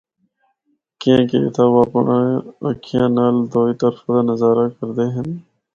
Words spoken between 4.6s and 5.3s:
کردے ہن۔